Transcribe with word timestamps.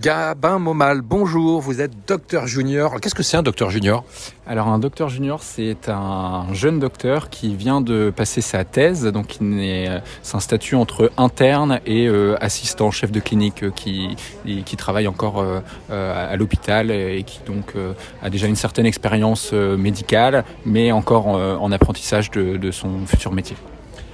Gabin 0.00 0.58
Momal, 0.58 1.02
bonjour, 1.02 1.60
vous 1.60 1.82
êtes 1.82 1.92
docteur 2.08 2.46
junior. 2.46 2.98
Qu'est-ce 3.00 3.14
que 3.14 3.22
c'est 3.22 3.36
un 3.36 3.42
docteur 3.42 3.68
junior? 3.70 4.04
Alors 4.46 4.68
un 4.68 4.78
docteur 4.78 5.10
junior, 5.10 5.42
c'est 5.42 5.88
un 5.88 6.46
jeune 6.52 6.78
docteur 6.78 7.28
qui 7.28 7.54
vient 7.54 7.82
de 7.82 8.10
passer 8.10 8.40
sa 8.40 8.64
thèse, 8.64 9.04
donc 9.04 9.36
euh, 9.42 10.00
c'est 10.22 10.36
un 10.36 10.40
statut 10.40 10.76
entre 10.76 11.12
interne 11.18 11.80
et 11.84 12.08
euh, 12.08 12.36
assistant 12.40 12.90
chef 12.90 13.12
de 13.12 13.20
clinique 13.20 13.64
euh, 13.64 13.70
qui, 13.70 14.16
qui 14.64 14.76
travaille 14.76 15.06
encore 15.06 15.44
à 15.90 16.36
l'hôpital 16.36 16.90
et 16.90 17.22
qui 17.24 17.40
donc 17.46 17.74
a 18.22 18.30
déjà 18.30 18.46
une 18.46 18.56
certaine 18.56 18.86
expérience 18.86 19.52
médicale, 19.52 20.44
mais 20.64 20.90
encore 20.90 21.26
en, 21.26 21.70
apprentissage 21.70 22.30
de 22.30 22.70
son 22.70 23.06
futur 23.06 23.32
métier. 23.32 23.56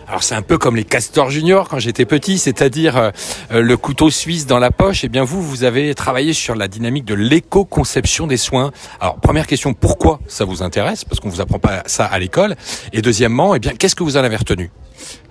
Alors 0.09 0.23
c'est 0.23 0.35
un 0.35 0.43
peu 0.43 0.57
comme 0.57 0.75
les 0.75 0.85
castors 0.85 1.31
juniors 1.31 1.69
quand 1.69 1.79
j'étais 1.79 2.07
petit, 2.07 2.39
c'est-à-dire 2.39 2.97
euh, 2.97 3.11
euh, 3.53 3.61
le 3.61 3.77
couteau 3.77 4.09
suisse 4.09 4.47
dans 4.47 4.59
la 4.59 4.71
poche. 4.71 5.05
Eh 5.05 5.09
bien 5.09 5.23
vous, 5.23 5.43
vous 5.43 5.65
avez 5.65 5.95
travaillé 5.95 6.33
sur 6.33 6.55
la 6.55 6.67
dynamique 6.67 7.05
de 7.05 7.15
l'éco-conception 7.15 8.27
des 8.27 8.39
soins. 8.39 8.73
Alors 9.01 9.17
première 9.21 9.47
question, 9.47 9.75
pourquoi 9.75 10.19
ça 10.27 10.47
vous 10.47 10.63
intéresse? 10.63 11.05
Parce 11.05 11.21
qu'on 11.21 11.29
vous 11.29 11.43
apprend 11.43 11.59
pas 11.59 11.83
ça 11.85 12.07
à 12.07 12.19
l'école. 12.19 12.57
Et 12.95 13.03
deuxièmement, 13.03 13.55
eh 13.55 13.59
bien 13.59 13.73
qu'est-ce 13.73 13.95
que 13.95 14.03
vous 14.03 14.17
en 14.17 14.25
avez 14.25 14.37
retenu? 14.37 14.71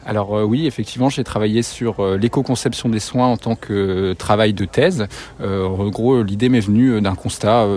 Alors 0.08 0.38
euh, 0.38 0.44
oui, 0.44 0.66
effectivement, 0.66 1.10
j'ai 1.10 1.26
travaillé 1.26 1.62
sur 1.62 2.00
euh, 2.00 2.18
l'éco-conception 2.18 2.88
des 2.88 3.00
soins 3.00 3.28
en 3.28 3.36
tant 3.36 3.56
que 3.56 4.14
travail 4.14 4.54
de 4.54 4.64
thèse. 4.64 5.06
Euh, 5.42 5.68
en 5.68 5.90
gros, 5.90 6.24
l'idée 6.24 6.48
m'est 6.48 6.62
venue 6.62 7.02
d'un 7.02 7.14
constat 7.14 7.68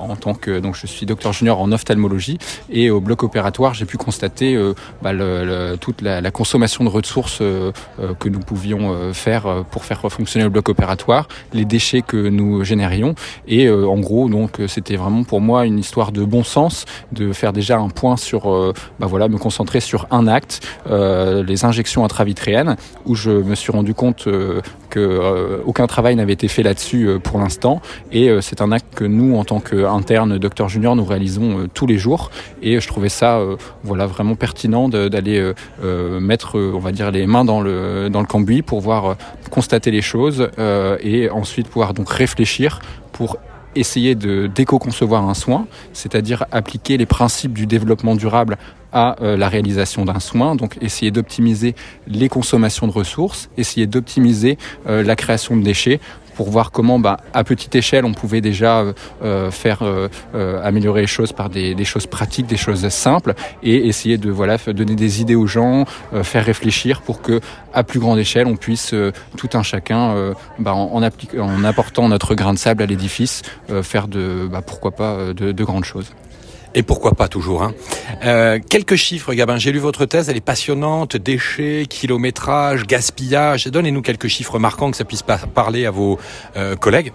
en 0.00 0.14
tant 0.14 0.34
que 0.34 0.60
donc 0.60 0.76
je 0.76 0.86
suis 0.86 1.04
docteur 1.04 1.32
junior 1.32 1.60
en 1.60 1.72
ophtalmologie 1.72 2.38
et 2.70 2.90
au 2.90 3.00
bloc 3.00 3.24
opératoire, 3.24 3.74
j'ai 3.74 3.86
pu 3.86 3.96
constater 3.96 4.56
bah, 5.02 5.10
toute 5.80 6.00
la, 6.02 6.30
consommation 6.30 6.84
de 6.84 6.88
ressources 6.88 7.38
que 7.38 8.28
nous 8.28 8.38
pouvions 8.38 9.12
faire 9.12 9.64
pour 9.70 9.84
faire 9.84 10.00
fonctionner 10.12 10.44
le 10.44 10.50
bloc 10.50 10.68
opératoire, 10.68 11.26
les 11.52 11.64
déchets 11.64 12.02
que 12.02 12.28
nous 12.28 12.62
générions 12.62 13.14
et 13.48 13.68
en 13.68 13.98
gros 13.98 14.28
donc 14.28 14.60
c'était 14.68 14.96
vraiment 14.96 15.24
pour 15.24 15.40
moi 15.40 15.66
une 15.66 15.78
histoire 15.78 16.12
de 16.12 16.24
bon 16.24 16.44
sens 16.44 16.84
de 17.12 17.32
faire 17.32 17.52
déjà 17.52 17.78
un 17.78 17.88
point 17.88 18.16
sur 18.16 18.44
bah 19.00 19.06
voilà 19.06 19.28
me 19.28 19.38
concentrer 19.38 19.80
sur 19.80 20.06
un 20.10 20.28
acte 20.28 20.60
les 20.88 21.63
injections 21.64 22.04
intravitréennes 22.04 22.76
où 23.06 23.14
je 23.14 23.30
me 23.30 23.54
suis 23.54 23.72
rendu 23.72 23.94
compte 23.94 24.26
euh, 24.26 24.60
que 24.90 25.00
euh, 25.00 25.58
aucun 25.64 25.86
travail 25.86 26.16
n'avait 26.16 26.32
été 26.32 26.48
fait 26.48 26.62
là-dessus 26.62 27.08
euh, 27.08 27.18
pour 27.18 27.38
l'instant. 27.38 27.80
Et 28.12 28.30
c'est 28.40 28.60
un 28.60 28.72
acte 28.72 28.94
que 28.94 29.04
nous 29.04 29.36
en 29.36 29.44
tant 29.44 29.60
qu'interne 29.60 30.38
docteur 30.38 30.68
junior 30.68 30.96
nous 30.96 31.04
réalisons 31.04 31.68
tous 31.72 31.86
les 31.86 31.98
jours. 31.98 32.30
Et 32.62 32.80
je 32.80 32.88
trouvais 32.88 33.08
ça 33.08 33.40
voilà 33.82 34.06
vraiment 34.06 34.34
pertinent 34.34 34.88
d'aller 34.88 35.52
mettre 35.82 36.58
on 36.58 36.78
va 36.78 36.92
dire 36.92 37.10
les 37.10 37.26
mains 37.26 37.44
dans 37.44 37.60
le 37.60 38.08
dans 38.10 38.20
le 38.20 38.26
cambouis 38.26 38.62
pour 38.62 38.80
voir 38.80 39.16
constater 39.50 39.90
les 39.90 40.02
choses 40.02 40.48
et 41.02 41.30
ensuite 41.30 41.68
pouvoir 41.68 41.94
donc 41.94 42.08
réfléchir 42.10 42.80
pour 43.12 43.38
essayer 43.74 44.14
de 44.14 44.46
d'éco-concevoir 44.46 45.28
un 45.28 45.34
soin, 45.34 45.66
c'est-à-dire 45.92 46.44
appliquer 46.52 46.96
les 46.96 47.06
principes 47.06 47.52
du 47.52 47.66
développement 47.66 48.14
durable 48.14 48.58
à 48.92 49.16
euh, 49.20 49.36
la 49.36 49.48
réalisation 49.48 50.04
d'un 50.04 50.20
soin, 50.20 50.54
donc 50.54 50.78
essayer 50.80 51.10
d'optimiser 51.10 51.74
les 52.06 52.28
consommations 52.28 52.86
de 52.86 52.92
ressources, 52.92 53.50
essayer 53.56 53.86
d'optimiser 53.86 54.56
euh, 54.86 55.02
la 55.02 55.16
création 55.16 55.56
de 55.56 55.62
déchets 55.62 56.00
pour 56.34 56.50
voir 56.50 56.70
comment, 56.70 56.98
bah, 56.98 57.18
à 57.32 57.44
petite 57.44 57.74
échelle, 57.74 58.04
on 58.04 58.12
pouvait 58.12 58.40
déjà 58.40 58.80
euh, 58.80 58.92
euh 59.22 59.50
faire 59.50 59.80
euh, 59.82 60.08
améliorer 60.62 61.02
les 61.02 61.06
choses 61.06 61.32
par 61.32 61.48
des, 61.48 61.84
choses 61.84 62.06
pratiques, 62.06 62.46
des 62.46 62.56
choses 62.56 62.88
simples, 62.88 63.34
et 63.62 63.86
essayer 63.86 64.18
de 64.18 64.30
voilà 64.30 64.56
donner 64.56 64.94
des 64.94 65.20
idées 65.20 65.34
aux 65.34 65.46
gens, 65.46 65.84
faire 66.22 66.44
réfléchir 66.44 67.02
pour 67.02 67.22
que, 67.22 67.40
à 67.72 67.82
plus 67.84 68.00
grande 68.00 68.18
échelle, 68.18 68.46
on 68.46 68.56
puisse 68.56 68.94
tout 69.36 69.50
un 69.54 69.62
chacun, 69.62 70.34
bah, 70.58 70.74
en, 70.74 70.96
en, 70.96 71.02
en, 71.02 71.64
apportant 71.64 72.08
notre 72.08 72.34
grain 72.34 72.54
de 72.54 72.58
sable 72.58 72.82
à 72.82 72.86
l'édifice, 72.86 73.42
faire 73.82 74.08
de, 74.08 74.48
bah, 74.50 74.62
pourquoi 74.66 74.92
pas, 74.92 75.32
de 75.34 75.64
grandes 75.64 75.84
choses. 75.84 76.10
Et 76.74 76.82
pourquoi 76.82 77.12
pas 77.12 77.28
toujours. 77.28 77.62
Hein. 77.62 77.74
Euh, 78.24 78.58
quelques 78.68 78.96
chiffres, 78.96 79.32
Gabin. 79.32 79.58
J'ai 79.58 79.72
lu 79.72 79.78
votre 79.78 80.06
thèse, 80.06 80.28
elle 80.28 80.36
est 80.36 80.40
passionnante. 80.40 81.16
Déchets, 81.16 81.86
kilométrage, 81.88 82.86
gaspillage. 82.86 83.66
Donnez-nous 83.66 84.02
quelques 84.02 84.28
chiffres 84.28 84.58
marquants 84.58 84.90
que 84.90 84.96
ça 84.96 85.04
puisse 85.04 85.22
parler 85.22 85.86
à 85.86 85.90
vos 85.90 86.18
euh, 86.56 86.76
collègues. 86.76 87.12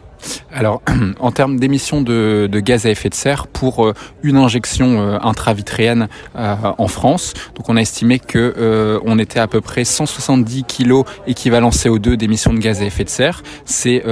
Alors, 0.52 0.81
en 1.19 1.31
termes 1.31 1.59
d'émissions 1.59 2.02
de, 2.02 2.50
gaz 2.59 2.85
à 2.85 2.90
effet 2.90 3.09
de 3.09 3.13
serre 3.13 3.47
pour 3.47 3.85
euh, 3.85 3.94
une 4.24 4.38
injection 4.38 5.00
euh, 5.00 5.18
intravitréenne 5.22 6.07
euh, 6.35 6.56
en 6.78 6.88
France, 6.88 7.34
donc 7.56 7.69
on 7.69 7.78
a 7.78 7.81
estimé 7.81 8.19
que 8.19 9.00
on 9.06 9.19
était 9.19 9.40
à 9.40 9.47
peu 9.47 9.62
près 9.62 9.84
170 9.84 10.63
kg 10.63 11.03
équivalent 11.28 11.69
CO2 11.69 12.16
d'émissions 12.16 12.53
de 12.53 12.59
gaz 12.59 12.81
à 12.81 12.85
effet 12.85 13.03
de 13.03 13.09
serre. 13.09 13.44
C'est 13.66 14.03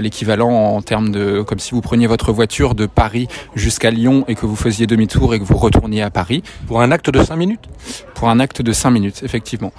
l'équivalent 0.00 0.50
en 0.50 0.82
termes 0.82 1.10
de, 1.10 1.42
comme 1.42 1.58
si 1.58 1.72
vous 1.72 1.80
preniez 1.80 2.06
votre 2.06 2.32
voiture 2.32 2.74
de 2.74 2.86
Paris 2.86 3.28
jusqu'à 3.54 3.90
Lyon 3.90 4.24
et 4.28 4.34
que 4.34 4.46
vous 4.46 4.56
faisiez 4.56 4.86
demi-tour 4.86 5.34
et 5.34 5.38
que 5.38 5.44
vous 5.44 5.56
retourniez 5.56 6.02
à 6.02 6.10
Paris. 6.10 6.42
Pour 6.66 6.80
un 6.80 6.90
acte 6.90 7.10
de 7.10 7.22
5 7.22 7.36
minutes? 7.36 7.64
Pour 8.14 8.28
un 8.28 8.40
acte 8.40 8.62
de 8.62 8.72
5 8.72 8.90
minutes, 8.90 9.22
effectivement 9.22 9.72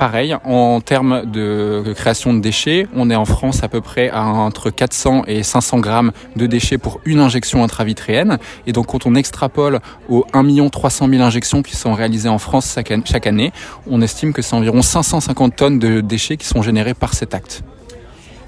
pareil, 0.00 0.34
en 0.46 0.80
termes 0.80 1.30
de 1.30 1.92
création 1.94 2.32
de 2.32 2.40
déchets, 2.40 2.86
on 2.96 3.10
est 3.10 3.14
en 3.14 3.26
France 3.26 3.62
à 3.62 3.68
peu 3.68 3.82
près 3.82 4.08
à 4.08 4.24
entre 4.24 4.70
400 4.70 5.24
et 5.26 5.42
500 5.42 5.78
grammes 5.80 6.12
de 6.36 6.46
déchets 6.46 6.78
pour 6.78 7.02
une 7.04 7.20
injection 7.20 7.62
intravitréenne. 7.62 8.38
Et 8.66 8.72
donc 8.72 8.86
quand 8.86 9.04
on 9.04 9.14
extrapole 9.14 9.80
aux 10.08 10.24
1 10.32 10.70
300 10.70 11.06
000 11.06 11.22
injections 11.22 11.60
qui 11.60 11.76
sont 11.76 11.92
réalisées 11.92 12.30
en 12.30 12.38
France 12.38 12.78
chaque 13.04 13.26
année, 13.26 13.52
on 13.86 14.00
estime 14.00 14.32
que 14.32 14.40
c'est 14.40 14.54
environ 14.54 14.80
550 14.80 15.54
tonnes 15.54 15.78
de 15.78 16.00
déchets 16.00 16.38
qui 16.38 16.46
sont 16.46 16.62
générés 16.62 16.94
par 16.94 17.12
cet 17.12 17.34
acte. 17.34 17.62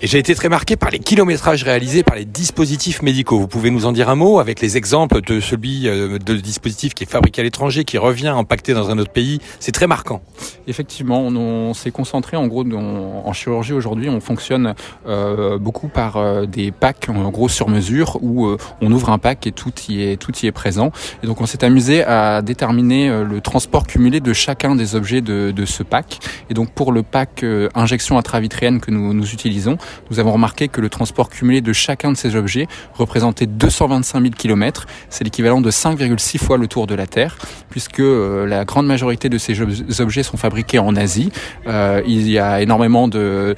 Et 0.04 0.08
j'ai 0.08 0.18
été 0.18 0.34
très 0.34 0.48
marqué 0.48 0.74
par 0.74 0.90
les 0.90 0.98
kilométrages 0.98 1.62
réalisés 1.62 2.02
par 2.02 2.16
les 2.16 2.24
dispositifs 2.24 3.02
médicaux. 3.02 3.38
Vous 3.38 3.46
pouvez 3.46 3.70
nous 3.70 3.86
en 3.86 3.92
dire 3.92 4.08
un 4.08 4.16
mot 4.16 4.40
avec 4.40 4.60
les 4.60 4.76
exemples 4.76 5.20
de 5.20 5.38
celui 5.38 5.86
euh, 5.86 6.18
de 6.18 6.34
dispositif 6.34 6.92
qui 6.92 7.04
est 7.04 7.06
fabriqué 7.06 7.40
à 7.40 7.44
l'étranger, 7.44 7.84
qui 7.84 7.98
revient 7.98 8.26
impacté 8.26 8.74
dans 8.74 8.90
un 8.90 8.98
autre 8.98 9.12
pays. 9.12 9.38
C'est 9.60 9.70
très 9.70 9.86
marquant. 9.86 10.20
Effectivement, 10.66 11.20
on, 11.20 11.72
s'est 11.72 11.92
concentré 11.92 12.36
en 12.36 12.48
gros 12.48 12.64
en 12.64 13.32
chirurgie 13.32 13.74
aujourd'hui. 13.74 14.08
On 14.08 14.20
fonctionne 14.20 14.74
euh, 15.06 15.56
beaucoup 15.56 15.86
par 15.86 16.16
euh, 16.16 16.46
des 16.46 16.72
packs 16.72 17.08
en 17.08 17.30
gros 17.30 17.48
sur 17.48 17.68
mesure 17.68 18.18
où 18.22 18.48
on 18.80 18.90
ouvre 18.90 19.10
un 19.10 19.18
pack 19.18 19.46
et 19.46 19.52
tout 19.52 19.72
y 19.88 20.02
est 20.02 20.16
tout 20.16 20.32
y 20.42 20.48
est 20.48 20.52
présent. 20.52 20.90
Et 21.22 21.28
donc 21.28 21.40
on 21.40 21.46
s'est 21.46 21.62
amusé 21.62 22.02
à 22.02 22.42
déterminer 22.42 23.22
le 23.22 23.40
transport 23.40 23.86
cumulé 23.86 24.18
de 24.18 24.32
chacun 24.32 24.74
des 24.74 24.96
objets 24.96 25.20
de, 25.20 25.52
de 25.52 25.64
ce 25.64 25.84
pack. 25.84 26.18
Et 26.50 26.54
donc 26.54 26.72
pour 26.72 26.90
le 26.90 27.04
pack 27.04 27.44
injection 27.76 28.18
intravitréenne 28.18 28.80
que 28.80 28.90
nous, 28.90 29.14
nous 29.14 29.32
utilisons, 29.32 29.78
nous 30.10 30.18
avons 30.18 30.32
remarqué 30.32 30.68
que 30.68 30.80
le 30.80 30.88
transport 30.88 31.28
cumulé 31.30 31.60
de 31.60 31.72
chacun 31.72 32.12
de 32.12 32.16
ces 32.16 32.36
objets 32.36 32.68
représentait 32.94 33.46
225 33.46 34.20
000 34.20 34.34
km. 34.36 34.86
C'est 35.08 35.24
l'équivalent 35.24 35.60
de 35.60 35.70
5,6 35.70 36.38
fois 36.38 36.58
le 36.58 36.66
tour 36.66 36.86
de 36.86 36.94
la 36.94 37.06
Terre, 37.06 37.36
puisque 37.70 38.00
euh, 38.00 38.46
la 38.46 38.64
grande 38.64 38.86
majorité 38.86 39.28
de 39.28 39.38
ces 39.38 39.60
objets 40.00 40.22
sont 40.22 40.36
fabriqués 40.36 40.78
en 40.78 40.96
Asie. 40.96 41.32
Euh, 41.66 42.02
il 42.06 42.28
y 42.28 42.38
a 42.38 42.60
énormément 42.60 43.08
de, 43.08 43.54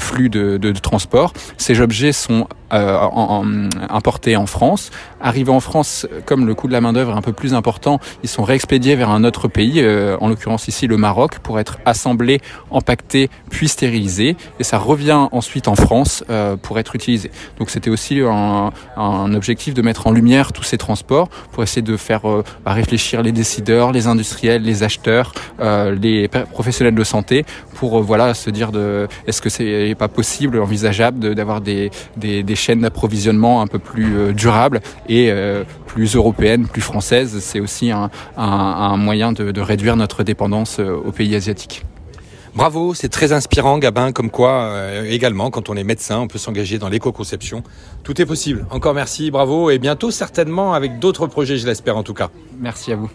flux 0.00 0.30
de, 0.30 0.72
transport. 0.80 1.32
Ces 1.56 1.80
objets 1.80 2.12
sont 2.12 2.46
euh, 2.72 3.68
importés 3.88 4.36
en 4.36 4.46
France. 4.46 4.90
Arrivés 5.20 5.50
en 5.50 5.60
France, 5.60 6.06
comme 6.26 6.46
le 6.46 6.54
coût 6.54 6.68
de 6.68 6.72
la 6.72 6.80
main 6.80 6.92
d'œuvre 6.92 7.12
est 7.12 7.16
un 7.16 7.22
peu 7.22 7.32
plus 7.32 7.54
important, 7.54 7.98
ils 8.22 8.28
sont 8.28 8.44
réexpédiés 8.44 8.94
vers 8.94 9.10
un 9.10 9.24
autre 9.24 9.48
pays, 9.48 9.84
en 10.20 10.28
l'occurrence 10.28 10.68
ici 10.68 10.86
le 10.86 10.96
Maroc, 10.96 11.38
pour 11.40 11.58
être 11.58 11.78
assemblés, 11.84 12.40
empaquetés, 12.70 13.30
puis 13.50 13.68
stérilisés. 13.68 14.36
Et 14.58 14.64
ça 14.64 14.78
revient 14.78 15.26
en 15.32 15.40
ensuite 15.40 15.68
en 15.68 15.74
France 15.74 16.22
euh, 16.28 16.56
pour 16.58 16.78
être 16.78 16.94
utilisé. 16.94 17.30
Donc 17.58 17.70
c'était 17.70 17.88
aussi 17.88 18.20
un, 18.20 18.72
un, 18.98 19.34
objectif 19.34 19.72
de 19.72 19.80
mettre 19.80 20.06
en 20.06 20.12
lumière 20.12 20.52
tous 20.52 20.64
ces 20.64 20.76
transports 20.76 21.28
pour 21.50 21.62
essayer 21.62 21.80
de 21.80 21.96
faire 21.96 22.28
euh, 22.28 22.44
bah, 22.62 22.74
réfléchir 22.74 23.22
les 23.22 23.32
décideurs, 23.32 23.90
les 23.90 24.06
industriels, 24.06 24.62
les 24.62 24.82
acheteurs, 24.82 25.32
euh, 25.60 25.94
les 25.94 26.28
professionnels 26.28 26.94
de 26.94 27.04
santé 27.04 27.46
pour 27.74 28.02
voilà 28.02 28.34
se 28.34 28.50
dire 28.50 28.70
de 28.70 29.08
est-ce 29.26 29.40
que 29.40 29.48
c'est 29.48 29.94
pas 29.98 30.08
possible, 30.08 30.60
envisageable 30.60 31.34
d'avoir 31.34 31.62
des, 31.62 31.90
des, 32.18 32.42
des, 32.42 32.54
chaînes 32.54 32.80
d'approvisionnement 32.80 33.62
un 33.62 33.66
peu 33.66 33.78
plus 33.78 34.34
durables 34.34 34.80
et 35.10 35.30
plus 35.86 36.14
européennes, 36.16 36.66
plus 36.66 36.80
françaises. 36.80 37.40
C'est 37.40 37.60
aussi 37.60 37.90
un, 37.90 38.10
un, 38.36 38.42
un 38.44 38.96
moyen 38.96 39.32
de, 39.32 39.50
de 39.50 39.60
réduire 39.60 39.96
notre 39.96 40.22
dépendance 40.22 40.78
aux 40.78 41.12
pays 41.12 41.34
asiatiques. 41.34 41.84
Bravo, 42.54 42.94
c'est 42.94 43.08
très 43.08 43.32
inspirant, 43.32 43.78
Gabin, 43.78 44.10
comme 44.10 44.28
quoi 44.30 44.50
euh, 44.50 45.04
également, 45.08 45.50
quand 45.50 45.68
on 45.70 45.76
est 45.76 45.84
médecin, 45.84 46.18
on 46.18 46.26
peut 46.26 46.38
s'engager 46.38 46.78
dans 46.78 46.88
l'éco-conception. 46.88 47.62
Tout 48.02 48.20
est 48.20 48.26
possible. 48.26 48.66
Encore 48.70 48.92
merci, 48.92 49.30
bravo, 49.30 49.70
et 49.70 49.78
bientôt 49.78 50.10
certainement 50.10 50.74
avec 50.74 50.98
d'autres 50.98 51.28
projets, 51.28 51.58
je 51.58 51.66
l'espère 51.66 51.96
en 51.96 52.02
tout 52.02 52.14
cas. 52.14 52.30
Merci 52.58 52.92
à 52.92 52.96
vous. 52.96 53.08